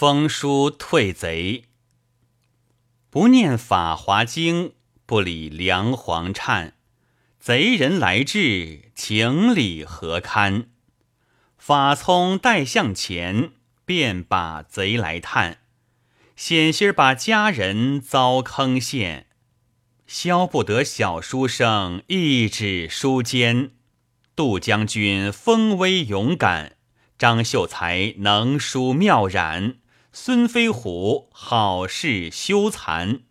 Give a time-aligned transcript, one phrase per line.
[0.00, 1.64] 封书退贼，
[3.10, 4.74] 不念法华经，
[5.04, 6.74] 不理梁皇忏。
[7.40, 10.68] 贼人来至，情理何堪？
[11.56, 15.62] 法聪待向前，便把贼来探。
[16.36, 19.26] 险些把家人遭坑陷，
[20.06, 23.72] 消不得小书生一纸书间。
[24.36, 26.76] 杜将军风威勇敢，
[27.18, 29.78] 张秀才能书妙染，
[30.12, 33.27] 孙飞虎好事休残。